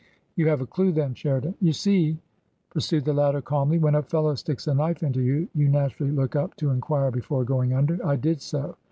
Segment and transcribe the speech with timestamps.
[0.35, 2.17] "You have a clue, then, Sheridan !""You see,"
[2.71, 6.35] pursued the latter, calmly," when a fellow sticks a knife into you, you naturally look
[6.35, 8.03] up to enquire before going under.
[8.03, 8.77] I did so.